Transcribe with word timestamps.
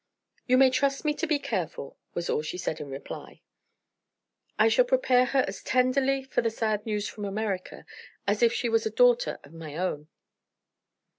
"You 0.47 0.57
may 0.57 0.71
trust 0.71 1.05
me 1.05 1.13
to 1.13 1.27
be 1.27 1.37
careful," 1.37 1.95
was 2.15 2.27
all 2.27 2.41
she 2.41 2.57
said 2.57 2.79
in 2.79 2.89
reply; 2.89 3.43
"I 4.57 4.67
shall 4.67 4.83
prepare 4.83 5.25
her 5.25 5.45
as 5.47 5.61
tenderly 5.61 6.23
for 6.23 6.41
the 6.41 6.49
sad 6.49 6.83
news 6.87 7.07
from 7.07 7.23
America, 7.23 7.85
as 8.25 8.41
if 8.41 8.51
she 8.51 8.67
was 8.67 8.87
a 8.87 8.89
daughter 8.89 9.37
of 9.43 9.53
my 9.53 9.77
own." 9.77 10.07